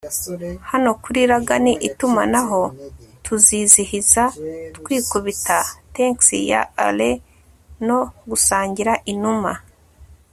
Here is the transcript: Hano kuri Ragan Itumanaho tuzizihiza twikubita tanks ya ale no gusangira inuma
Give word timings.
Hano 0.69 0.89
kuri 1.03 1.21
Ragan 1.31 1.65
Itumanaho 1.87 2.61
tuzizihiza 3.25 4.23
twikubita 4.75 5.57
tanks 5.95 6.27
ya 6.51 6.61
ale 6.85 7.11
no 7.87 7.99
gusangira 8.29 8.93
inuma 9.13 9.51